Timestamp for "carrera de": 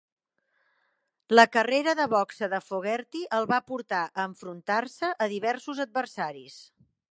1.55-2.07